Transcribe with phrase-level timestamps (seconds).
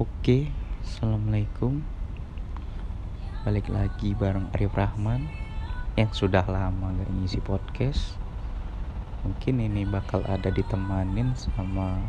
[0.00, 0.48] Oke,
[0.80, 1.84] assalamualaikum.
[3.44, 5.28] Balik lagi bareng Arif Rahman
[6.00, 8.16] yang sudah lama gak ngisi podcast.
[9.20, 12.00] Mungkin ini bakal ada ditemanin sama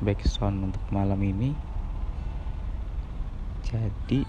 [0.00, 1.52] backsound untuk malam ini.
[3.68, 4.24] Jadi,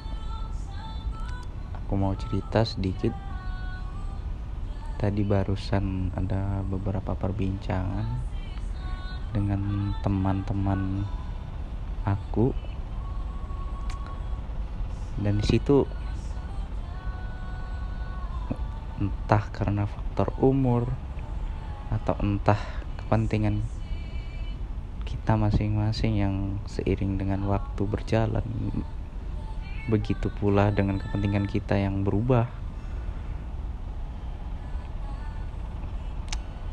[1.80, 3.16] aku mau cerita sedikit.
[5.00, 8.04] Tadi barusan ada beberapa perbincangan
[9.32, 11.08] dengan teman-teman
[12.16, 12.56] aku.
[15.20, 15.84] Dan di situ
[19.00, 20.88] entah karena faktor umur
[21.92, 22.60] atau entah
[23.04, 23.64] kepentingan
[25.08, 26.36] kita masing-masing yang
[26.70, 28.46] seiring dengan waktu berjalan
[29.90, 32.46] begitu pula dengan kepentingan kita yang berubah.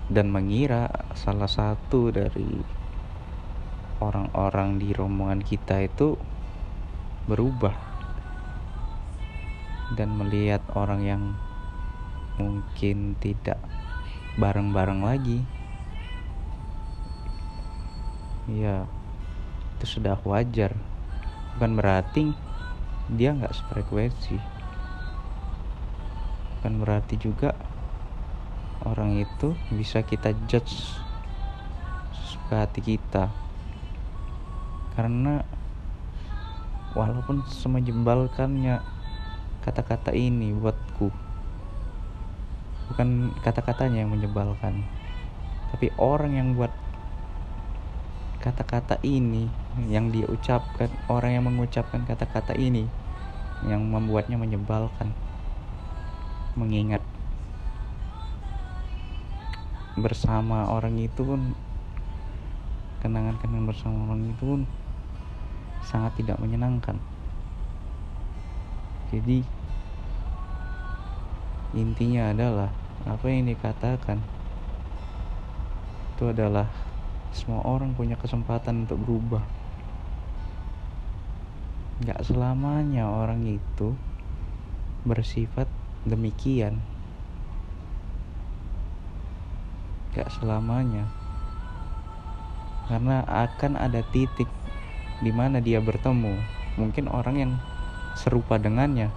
[0.07, 0.87] Dan mengira
[1.19, 2.63] salah satu dari
[4.01, 6.21] orang-orang di rombongan kita itu
[7.25, 7.73] berubah
[9.97, 11.23] dan melihat orang yang
[12.37, 13.57] mungkin tidak
[14.37, 15.41] bareng-bareng lagi.
[18.47, 18.85] Ya
[19.77, 20.77] itu sudah wajar.
[21.57, 22.37] Bukan berarti
[23.09, 24.37] dia nggak sefrekuensi.
[26.59, 27.57] Bukan berarti juga
[28.85, 31.01] orang itu bisa kita judge
[32.15, 33.46] suka hati kita
[34.97, 35.45] karena
[36.97, 38.81] walaupun semajembalkannya
[39.61, 41.13] kata-kata ini buatku.
[42.89, 44.87] Bukan kata-katanya yang menyebalkan.
[45.75, 46.73] Tapi orang yang buat
[48.41, 49.51] kata-kata ini
[49.91, 52.87] yang dia ucapkan orang yang mengucapkan kata-kata ini
[53.67, 55.11] yang membuatnya menyebalkan
[56.55, 57.03] mengingat
[59.99, 61.59] bersama orang itu pun
[63.03, 64.61] kenangan-kenangan bersama orang itu pun
[65.87, 66.99] sangat tidak menyenangkan.
[69.15, 69.47] Jadi
[71.79, 72.71] intinya adalah
[73.07, 74.19] apa yang dikatakan
[76.17, 76.67] itu adalah
[77.31, 79.45] semua orang punya kesempatan untuk berubah.
[82.03, 83.95] Gak selamanya orang itu
[85.07, 85.71] bersifat
[86.09, 86.83] demikian.
[90.17, 91.07] Gak selamanya.
[92.89, 94.49] Karena akan ada titik
[95.21, 96.37] di mana dia bertemu.
[96.77, 97.53] Mungkin orang yang
[98.17, 99.13] serupa dengannya.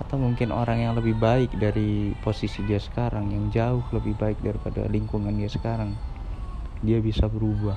[0.00, 4.88] Atau mungkin orang yang lebih baik dari posisi dia sekarang yang jauh lebih baik daripada
[4.88, 5.92] lingkungan dia sekarang.
[6.80, 7.76] Dia bisa berubah.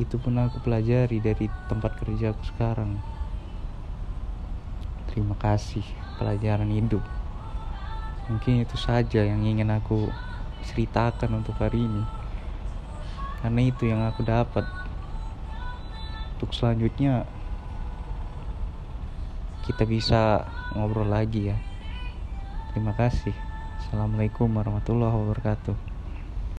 [0.00, 2.96] Itu pun aku pelajari dari tempat kerja aku sekarang.
[5.12, 5.84] Terima kasih
[6.16, 7.04] pelajaran hidup.
[8.28, 10.08] Mungkin itu saja yang ingin aku
[10.64, 12.04] ceritakan untuk hari ini.
[13.40, 14.68] Karena itu yang aku dapat
[16.38, 17.26] untuk selanjutnya
[19.66, 20.46] kita bisa
[20.78, 21.58] ngobrol lagi ya.
[22.70, 23.34] Terima kasih.
[23.82, 25.97] Assalamualaikum warahmatullahi wabarakatuh